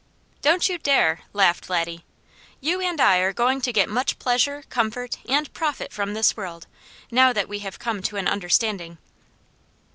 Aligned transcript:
"Don't 0.41 0.67
you 0.67 0.79
dare!" 0.79 1.19
laughed 1.31 1.69
Laddie. 1.69 2.03
"You 2.59 2.81
and 2.81 2.99
I 2.99 3.19
are 3.19 3.31
going 3.31 3.61
to 3.61 3.71
get 3.71 3.87
much 3.87 4.17
pleasure, 4.17 4.63
comfort 4.67 5.19
and 5.29 5.53
profit 5.53 5.93
from 5.93 6.15
this 6.15 6.35
world, 6.35 6.65
now 7.11 7.31
that 7.33 7.47
we 7.47 7.59
have 7.59 7.77
come 7.77 8.01
to 8.01 8.17
an 8.17 8.27
understanding." 8.27 8.97